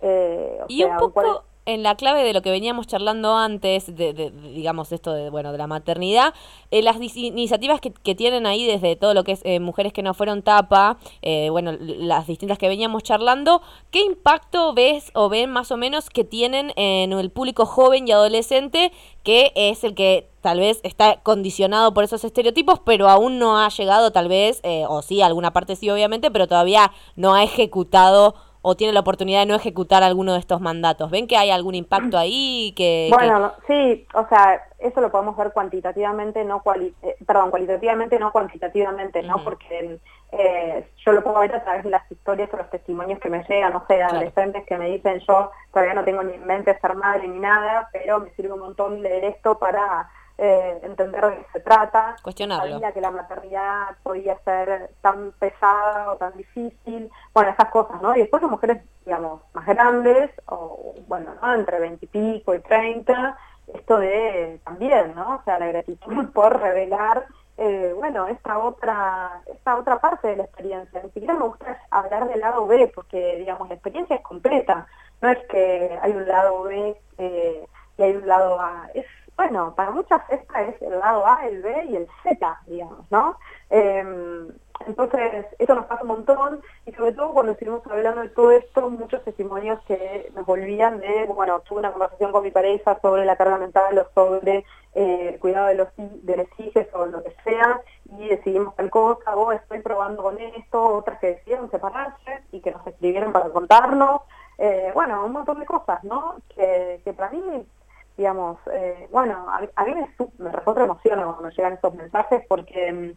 Eh, 0.00 0.58
y 0.68 0.82
un 0.84 0.96
poco 0.96 1.44
en 1.64 1.82
la 1.82 1.94
clave 1.94 2.24
de 2.24 2.32
lo 2.32 2.42
que 2.42 2.50
veníamos 2.50 2.86
charlando 2.86 3.36
antes, 3.36 3.94
de, 3.94 4.32
digamos 4.52 4.90
esto 4.90 5.12
de 5.12 5.30
bueno 5.30 5.52
de 5.52 5.58
la 5.58 5.66
maternidad, 5.66 6.34
eh, 6.70 6.82
las 6.82 6.96
iniciativas 6.96 7.80
que, 7.80 8.14
tienen 8.14 8.46
ahí 8.46 8.66
desde 8.66 8.96
todo 8.96 9.14
lo 9.14 9.24
que 9.24 9.32
es 9.32 9.40
eh, 9.44 9.60
mujeres 9.60 9.92
que 9.92 10.02
no 10.02 10.12
fueron 10.12 10.42
tapa, 10.42 10.98
eh, 11.22 11.48
bueno 11.50 11.72
las 11.78 12.26
distintas 12.26 12.58
que 12.58 12.68
veníamos 12.68 13.02
charlando, 13.04 13.62
¿qué 13.90 14.00
impacto 14.00 14.74
ves 14.74 15.10
o 15.14 15.28
ven 15.28 15.50
más 15.50 15.70
o 15.70 15.76
menos 15.76 16.10
que 16.10 16.24
tienen 16.24 16.72
en 16.76 17.12
el 17.12 17.30
público 17.30 17.64
joven 17.64 18.08
y 18.08 18.12
adolescente 18.12 18.92
que 19.22 19.52
es 19.54 19.84
el 19.84 19.94
que 19.94 20.28
tal 20.40 20.58
vez 20.58 20.80
está 20.82 21.20
condicionado 21.22 21.94
por 21.94 22.02
esos 22.02 22.24
estereotipos, 22.24 22.80
pero 22.80 23.08
aún 23.08 23.38
no 23.38 23.58
ha 23.58 23.68
llegado 23.68 24.10
tal 24.10 24.26
vez, 24.26 24.60
o 24.88 25.00
sí, 25.00 25.22
alguna 25.22 25.52
parte 25.52 25.76
sí 25.76 25.88
obviamente, 25.88 26.32
pero 26.32 26.48
todavía 26.48 26.90
no 27.14 27.34
ha 27.34 27.44
ejecutado 27.44 28.34
o 28.62 28.76
tiene 28.76 28.92
la 28.92 29.00
oportunidad 29.00 29.40
de 29.40 29.46
no 29.46 29.56
ejecutar 29.56 30.02
alguno 30.02 30.32
de 30.32 30.38
estos 30.38 30.60
mandatos? 30.60 31.10
¿Ven 31.10 31.26
que 31.26 31.36
hay 31.36 31.50
algún 31.50 31.74
impacto 31.74 32.16
ahí? 32.16 32.72
Que, 32.76 33.08
bueno, 33.12 33.52
sí, 33.66 34.06
o 34.14 34.26
sea, 34.28 34.62
eso 34.78 35.00
lo 35.00 35.10
podemos 35.10 35.36
ver 35.36 35.52
cuantitativamente, 35.52 36.44
no 36.44 36.62
cuali 36.62 36.94
eh, 37.02 37.16
perdón, 37.26 37.50
cualitativamente, 37.50 38.18
no 38.18 38.32
cuantitativamente, 38.32 39.22
¿no? 39.22 39.42
Porque 39.44 39.98
eh, 40.30 40.88
yo 41.04 41.12
lo 41.12 41.22
puedo 41.22 41.40
ver 41.40 41.54
a 41.54 41.64
través 41.64 41.84
de 41.84 41.90
las 41.90 42.10
historias 42.10 42.48
o 42.54 42.56
los 42.56 42.70
testimonios 42.70 43.18
que 43.18 43.30
me 43.30 43.44
llegan, 43.44 43.72
no 43.72 43.84
sé, 43.86 43.94
de 43.94 44.02
adolescentes 44.04 44.64
que 44.64 44.78
me 44.78 44.88
dicen 44.88 45.20
yo 45.26 45.50
todavía 45.72 45.94
no 45.94 46.04
tengo 46.04 46.22
ni 46.22 46.34
en 46.34 46.46
mente 46.46 46.78
ser 46.80 46.94
madre 46.94 47.28
ni 47.28 47.38
nada, 47.38 47.88
pero 47.92 48.20
me 48.20 48.30
sirve 48.30 48.52
un 48.52 48.60
montón 48.60 49.02
leer 49.02 49.24
esto 49.24 49.58
para 49.58 50.08
eh, 50.38 50.80
entender 50.82 51.24
de 51.24 51.36
qué 51.36 51.46
se 51.52 51.60
trata. 51.60 52.16
Cuestionarlo. 52.22 52.72
Sabía 52.72 52.92
que 52.92 53.00
la 53.00 53.10
maternidad 53.10 53.96
podía 54.02 54.38
ser 54.44 54.90
tan 55.00 55.32
pesada 55.32 56.12
o 56.12 56.16
tan 56.16 56.36
difícil. 56.36 57.10
Bueno, 57.34 57.50
esas 57.50 57.68
cosas, 57.70 58.00
¿no? 58.02 58.14
Y 58.16 58.20
después 58.20 58.42
las 58.42 58.50
mujeres, 58.50 58.82
digamos, 59.04 59.42
más 59.52 59.66
grandes, 59.66 60.30
o 60.46 60.94
bueno, 61.06 61.34
¿no? 61.40 61.54
Entre 61.54 61.78
20 61.78 62.04
y 62.04 62.08
pico 62.08 62.54
y 62.54 62.60
30, 62.60 63.36
esto 63.74 63.98
de 63.98 64.60
también, 64.64 65.14
¿no? 65.14 65.36
O 65.36 65.42
sea, 65.44 65.58
la 65.58 65.66
gratitud 65.66 66.30
por 66.32 66.60
revelar 66.60 67.26
eh, 67.58 67.92
bueno, 67.94 68.26
esta 68.28 68.58
otra, 68.58 69.42
esta 69.46 69.76
otra 69.76 70.00
parte 70.00 70.28
de 70.28 70.36
la 70.36 70.44
experiencia. 70.44 71.02
Ni 71.02 71.10
siquiera 71.10 71.34
me 71.34 71.46
gusta 71.46 71.80
hablar 71.90 72.28
del 72.28 72.40
lado 72.40 72.66
B, 72.66 72.90
porque, 72.94 73.36
digamos, 73.36 73.68
la 73.68 73.74
experiencia 73.74 74.16
es 74.16 74.22
completa. 74.22 74.86
No 75.20 75.28
es 75.28 75.38
que 75.48 75.98
hay 76.00 76.12
un 76.12 76.26
lado 76.26 76.62
B 76.62 77.00
eh, 77.18 77.66
y 77.98 78.02
hay 78.02 78.16
un 78.16 78.26
lado 78.26 78.60
A. 78.60 78.90
Es 78.94 79.06
bueno, 79.36 79.74
para 79.74 79.90
muchas 79.90 80.22
esta 80.28 80.62
es 80.62 80.80
el 80.82 80.98
lado 80.98 81.26
A, 81.26 81.46
el 81.46 81.62
B 81.62 81.84
y 81.90 81.96
el 81.96 82.08
Z, 82.22 82.60
digamos, 82.66 83.10
¿no? 83.10 83.38
Em, 83.70 84.48
entonces, 84.86 85.46
eso 85.58 85.74
nos 85.74 85.86
pasa 85.86 86.02
un 86.02 86.08
montón 86.08 86.60
y 86.86 86.92
sobre 86.92 87.12
todo 87.12 87.32
cuando 87.32 87.52
estuvimos 87.52 87.82
hablando 87.86 88.22
de 88.22 88.28
todo 88.30 88.50
esto, 88.50 88.90
muchos 88.90 89.22
testimonios 89.24 89.80
que 89.86 90.30
nos 90.34 90.44
volvían 90.44 91.00
de, 91.00 91.26
bueno, 91.26 91.60
tuve 91.60 91.80
una 91.80 91.92
conversación 91.92 92.32
con 92.32 92.42
mi 92.42 92.50
pareja 92.50 92.98
sobre 93.00 93.24
la 93.24 93.36
carga 93.36 93.58
mental 93.58 93.98
o 93.98 94.08
sobre 94.14 94.64
eh, 94.94 95.30
el 95.34 95.40
cuidado 95.40 95.68
de 95.68 95.74
los, 95.74 95.88
de 95.96 96.36
los 96.36 96.46
hijos 96.58 96.86
o 96.92 97.06
lo 97.06 97.22
que 97.22 97.34
sea 97.44 97.80
y 98.18 98.28
decidimos 98.28 98.74
tal 98.76 98.90
cosa, 98.90 99.36
o 99.36 99.52
estoy 99.52 99.80
probando 99.80 100.22
con 100.22 100.38
esto, 100.38 100.82
otras 100.82 101.18
que 101.18 101.28
decidieron 101.28 101.70
separarse 101.70 102.42
y 102.50 102.60
que 102.60 102.72
nos 102.72 102.86
escribieron 102.86 103.32
para 103.32 103.48
contarnos, 103.50 104.22
eh, 104.58 104.90
bueno, 104.94 105.24
un 105.24 105.32
montón 105.32 105.60
de 105.60 105.66
cosas, 105.66 106.02
¿no? 106.04 106.36
Que, 106.54 107.00
que 107.04 107.12
para 107.14 107.30
mí 107.30 107.66
digamos, 108.16 108.58
eh, 108.72 109.08
bueno, 109.10 109.46
a, 109.48 109.84
mí 109.84 109.94
me, 109.94 110.08
me 110.38 110.52
recontra 110.52 110.84
emociona 110.84 111.24
cuando 111.24 111.50
llegan 111.50 111.74
estos 111.74 111.94
mensajes 111.94 112.42
porque, 112.48 112.92
mm, 112.92 113.12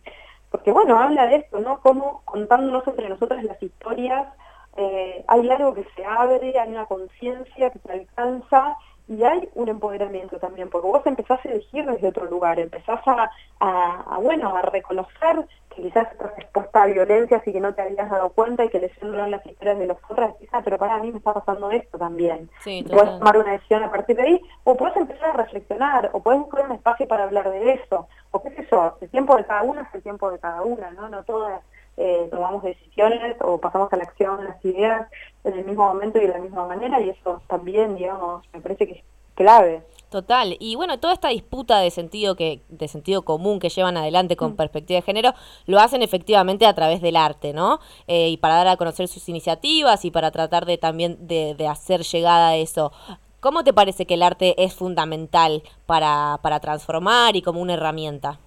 porque, 0.51 0.71
bueno, 0.71 0.99
habla 0.99 1.27
de 1.27 1.37
esto, 1.37 1.59
¿no? 1.59 1.81
Como 1.81 2.21
contándonos 2.25 2.87
entre 2.87 3.09
nosotras 3.09 3.43
las 3.43 3.61
historias, 3.61 4.27
eh, 4.77 5.23
hay 5.27 5.49
algo 5.49 5.73
que 5.73 5.85
se 5.95 6.05
abre, 6.05 6.57
hay 6.59 6.69
una 6.69 6.85
conciencia 6.85 7.69
que 7.69 7.79
se 7.79 7.91
alcanza 7.91 8.77
y 9.07 9.23
hay 9.23 9.47
un 9.53 9.69
empoderamiento 9.69 10.39
también, 10.39 10.69
porque 10.69 10.87
vos 10.87 11.05
empezás 11.05 11.43
a 11.45 11.49
elegir 11.49 11.85
desde 11.85 12.07
otro 12.07 12.25
lugar, 12.25 12.59
empezás 12.59 13.01
a, 13.05 13.29
a, 13.59 14.17
bueno, 14.19 14.55
a 14.55 14.61
reconocer 14.63 15.45
que 15.69 15.83
quizás 15.83 16.11
estás 16.11 16.31
expuesta 16.37 16.83
a 16.83 16.85
violencias 16.87 17.45
y 17.45 17.53
que 17.53 17.59
no 17.59 17.73
te 17.73 17.83
habías 17.83 18.09
dado 18.09 18.29
cuenta 18.29 18.65
y 18.65 18.69
que 18.69 18.79
leyendo 18.79 19.27
las 19.27 19.45
historias 19.45 19.77
de 19.77 19.87
los 19.87 19.97
otros 20.09 20.35
quizás, 20.39 20.63
pero 20.63 20.77
para 20.77 20.97
mí 20.99 21.11
me 21.11 21.19
está 21.19 21.33
pasando 21.33 21.69
esto 21.69 21.97
también. 21.97 22.49
Sí, 22.63 22.83
puedes 22.89 23.19
tomar 23.19 23.37
una 23.37 23.51
decisión 23.51 23.83
a 23.83 23.91
partir 23.91 24.15
de 24.15 24.23
ahí, 24.23 24.41
o 24.63 24.75
puedes 24.75 24.95
empezar 24.97 25.29
a 25.29 25.43
reflexionar, 25.43 26.09
o 26.13 26.21
puedes 26.21 26.41
buscar 26.41 26.65
un 26.65 26.71
espacio 26.71 27.07
para 27.07 27.25
hablar 27.25 27.49
de 27.51 27.73
eso, 27.73 28.07
o 28.31 28.41
qué 28.41 28.49
sé 28.51 28.67
yo, 28.71 28.97
el 29.01 29.09
tiempo 29.09 29.35
de 29.35 29.45
cada 29.45 29.61
uno 29.63 29.81
es 29.81 29.87
el 29.93 30.01
tiempo 30.01 30.31
de 30.31 30.39
cada 30.39 30.61
una, 30.63 30.89
¿no? 30.91 31.09
No 31.09 31.23
todas 31.23 31.61
eh, 31.97 32.27
tomamos 32.29 32.63
decisiones 32.63 33.35
o 33.41 33.59
pasamos 33.59 33.91
a 33.93 33.97
la 33.97 34.03
acción 34.03 34.43
las 34.43 34.63
ideas 34.65 35.09
en 35.43 35.53
el 35.53 35.65
mismo 35.65 35.87
momento 35.87 36.17
y 36.17 36.27
de 36.27 36.33
la 36.33 36.39
misma 36.39 36.65
manera 36.65 36.99
y 36.99 37.09
eso 37.09 37.41
también, 37.47 37.95
digamos, 37.95 38.43
me 38.53 38.61
parece 38.61 38.87
que 38.87 38.93
es 38.93 39.03
clave. 39.35 39.81
Total, 40.09 40.55
y 40.59 40.75
bueno, 40.75 40.99
toda 40.99 41.13
esta 41.13 41.29
disputa 41.29 41.79
de 41.79 41.91
sentido 41.91 42.35
que 42.35 42.61
de 42.69 42.87
sentido 42.87 43.23
común 43.23 43.59
que 43.59 43.69
llevan 43.69 43.97
adelante 43.97 44.35
con 44.35 44.53
mm. 44.53 44.55
perspectiva 44.55 44.97
de 44.99 45.01
género 45.01 45.33
lo 45.65 45.79
hacen 45.79 46.01
efectivamente 46.03 46.65
a 46.65 46.73
través 46.73 47.01
del 47.01 47.17
arte, 47.17 47.53
¿no? 47.53 47.79
Eh, 48.07 48.29
y 48.29 48.37
para 48.37 48.55
dar 48.55 48.67
a 48.67 48.77
conocer 48.77 49.07
sus 49.07 49.27
iniciativas 49.27 50.05
y 50.05 50.11
para 50.11 50.31
tratar 50.31 50.65
de 50.65 50.77
también 50.77 51.27
de, 51.27 51.55
de 51.55 51.67
hacer 51.67 52.01
llegada 52.03 52.49
a 52.49 52.55
eso. 52.55 52.91
¿Cómo 53.45 53.63
te 53.63 53.73
parece 53.73 54.05
que 54.05 54.15
el 54.15 54.23
arte 54.23 54.55
es 54.63 54.73
fundamental 54.73 55.63
para, 55.85 56.39
para 56.41 56.59
transformar 56.59 57.35
y 57.35 57.41
como 57.41 57.61
una 57.61 57.73
herramienta? 57.73 58.39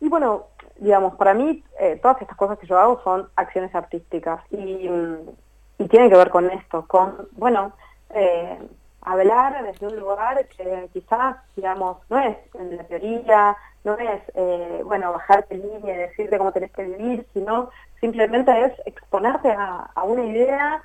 Y 0.00 0.08
bueno, 0.08 0.46
digamos, 0.82 1.14
para 1.14 1.32
mí 1.32 1.62
eh, 1.78 1.98
todas 2.02 2.20
estas 2.20 2.36
cosas 2.36 2.58
que 2.58 2.66
yo 2.66 2.76
hago 2.76 3.00
son 3.04 3.28
acciones 3.36 3.72
artísticas 3.72 4.40
y, 4.50 4.90
y 5.78 5.88
tienen 5.88 6.10
que 6.10 6.16
ver 6.16 6.28
con 6.28 6.50
esto, 6.50 6.84
con, 6.88 7.28
bueno, 7.32 7.72
eh, 8.10 8.58
hablar 9.00 9.62
desde 9.62 9.86
un 9.86 9.96
lugar 9.96 10.44
que 10.48 10.88
quizás, 10.92 11.36
digamos, 11.54 11.98
no 12.10 12.18
es 12.18 12.36
en 12.54 12.76
la 12.76 12.84
teoría, 12.84 13.56
no 13.84 13.96
es, 13.96 14.22
eh, 14.34 14.80
bueno, 14.84 15.12
bajarte 15.12 15.56
línea 15.56 15.94
y 15.94 15.98
decirte 15.98 16.38
cómo 16.38 16.50
tenés 16.50 16.72
que 16.72 16.82
vivir, 16.82 17.26
sino 17.32 17.70
simplemente 18.00 18.50
es 18.64 18.72
exponerte 18.84 19.52
a, 19.52 19.88
una 20.02 20.24
idea, 20.24 20.82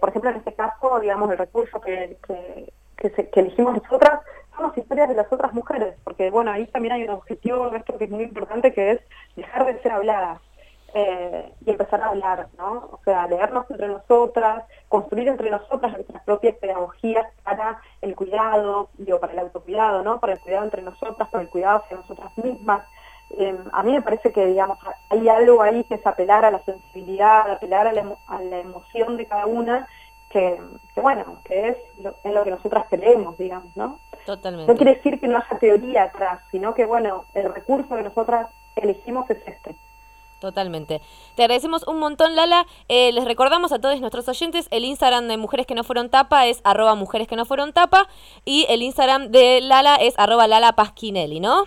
por 0.00 0.08
ejemplo, 0.08 0.30
en 0.30 0.36
este 0.36 0.54
caso, 0.54 0.98
digamos, 0.98 1.30
el 1.30 1.38
recurso 1.38 1.80
que, 1.80 2.16
que, 2.26 2.72
que 3.30 3.40
elegimos 3.40 3.80
nosotras 3.80 4.20
las 4.58 4.76
historias 4.76 5.08
de 5.08 5.14
las 5.14 5.32
otras 5.32 5.52
mujeres, 5.52 5.94
porque 6.04 6.30
bueno, 6.30 6.50
ahí 6.50 6.66
también 6.66 6.92
hay 6.92 7.04
un 7.04 7.10
objetivo 7.10 7.74
esto 7.74 7.96
que 7.98 8.04
es 8.04 8.10
muy 8.10 8.24
importante, 8.24 8.72
que 8.72 8.92
es 8.92 9.00
dejar 9.36 9.66
de 9.66 9.80
ser 9.82 9.92
habladas 9.92 10.40
eh, 10.94 11.52
y 11.64 11.70
empezar 11.70 12.02
a 12.02 12.08
hablar, 12.08 12.48
¿no? 12.58 12.88
O 12.92 13.00
sea, 13.04 13.26
leernos 13.28 13.64
entre 13.70 13.88
nosotras, 13.88 14.64
construir 14.88 15.28
entre 15.28 15.50
nosotras 15.50 15.92
nuestras 15.92 16.22
propias 16.24 16.56
pedagogías 16.56 17.26
para 17.44 17.80
el 18.02 18.16
cuidado, 18.16 18.90
digo, 18.98 19.20
para 19.20 19.32
el 19.34 19.38
autocuidado, 19.38 20.02
¿no? 20.02 20.18
Para 20.18 20.32
el 20.32 20.40
cuidado 20.40 20.64
entre 20.64 20.82
nosotras, 20.82 21.28
para 21.28 21.42
el 21.42 21.48
cuidado 21.48 21.82
hacia 21.84 21.96
nosotras 21.96 22.36
mismas. 22.38 22.84
Eh, 23.38 23.56
a 23.72 23.82
mí 23.84 23.92
me 23.92 24.02
parece 24.02 24.32
que, 24.32 24.44
digamos, 24.46 24.78
hay 25.10 25.28
algo 25.28 25.62
ahí 25.62 25.84
que 25.84 25.94
es 25.94 26.04
apelar 26.04 26.44
a 26.44 26.50
la 26.50 26.64
sensibilidad, 26.64 27.48
apelar 27.48 27.86
a 27.86 27.92
la, 27.92 28.16
a 28.26 28.42
la 28.42 28.58
emoción 28.58 29.16
de 29.16 29.26
cada 29.26 29.46
una 29.46 29.86
que, 30.30 30.60
bueno, 30.96 31.38
que 31.44 31.68
es 31.68 31.76
lo, 31.98 32.14
en 32.24 32.34
lo 32.34 32.44
que 32.44 32.50
nosotras 32.50 32.86
creemos, 32.88 33.36
digamos, 33.36 33.76
¿no? 33.76 33.98
Totalmente. 34.24 34.72
No 34.72 34.76
quiere 34.76 34.94
decir 34.94 35.20
que 35.20 35.26
no 35.26 35.36
haya 35.36 35.58
teoría 35.58 36.04
atrás, 36.04 36.40
sino 36.50 36.72
que, 36.74 36.86
bueno, 36.86 37.24
el 37.34 37.52
recurso 37.52 37.96
que 37.96 38.02
nosotras 38.02 38.48
elegimos 38.76 39.28
es 39.28 39.38
este. 39.44 39.76
Totalmente. 40.40 41.02
Te 41.34 41.42
agradecemos 41.42 41.86
un 41.86 41.98
montón, 41.98 42.34
Lala. 42.34 42.64
Eh, 42.88 43.12
les 43.12 43.24
recordamos 43.26 43.72
a 43.72 43.78
todos 43.78 44.00
nuestros 44.00 44.26
oyentes, 44.28 44.68
el 44.70 44.84
Instagram 44.84 45.28
de 45.28 45.36
Mujeres 45.36 45.66
que 45.66 45.74
no 45.74 45.84
fueron 45.84 46.08
tapa 46.08 46.46
es 46.46 46.60
arroba 46.64 46.94
mujeres 46.94 47.28
que 47.28 47.36
no 47.36 47.44
fueron 47.44 47.74
tapa 47.74 48.08
y 48.44 48.66
el 48.70 48.82
Instagram 48.82 49.30
de 49.30 49.60
Lala 49.60 49.96
es 49.96 50.18
arroba 50.18 50.46
Lala 50.46 50.72
Pasquinelli, 50.72 51.40
¿no? 51.40 51.64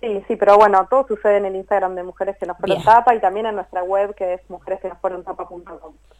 Sí, 0.00 0.22
sí, 0.28 0.36
pero 0.36 0.56
bueno, 0.56 0.86
todo 0.88 1.06
sucede 1.06 1.38
en 1.38 1.46
el 1.46 1.56
Instagram 1.56 1.96
de 1.96 2.04
Mujeres 2.04 2.36
que 2.38 2.46
no 2.46 2.54
fueron 2.54 2.82
tapa 2.82 3.14
y 3.14 3.20
también 3.20 3.46
en 3.46 3.56
nuestra 3.56 3.82
web 3.82 4.14
que 4.14 4.34
es 4.34 4.40
mujeres 4.48 4.80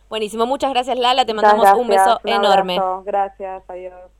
Buenísimo, 0.09 0.47
muchas 0.47 0.73
gracias 0.73 0.99
Lala, 0.99 1.25
te 1.25 1.35
mandamos 1.35 1.73
un 1.79 1.89
beso 1.89 2.21
enorme. 2.25 2.81
Gracias, 3.05 3.63
adiós. 3.69 4.18